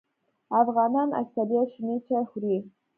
افغانان 0.61 1.09
اکثریت 1.21 1.67
شنې 1.73 1.95
چای 2.07 2.23
خوري 2.29 2.55